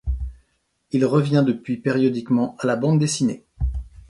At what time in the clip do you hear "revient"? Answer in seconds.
1.05-1.43